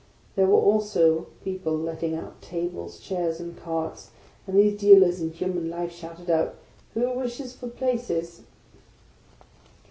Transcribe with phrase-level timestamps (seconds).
[0.35, 4.09] 'Ptiere were also people letting out tables, chairs, and carts;
[4.47, 6.55] and these dealers in human life shouted out,"
[6.95, 8.41] Who wishes for places?"